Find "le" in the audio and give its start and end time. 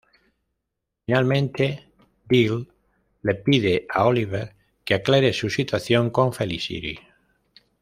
3.21-3.35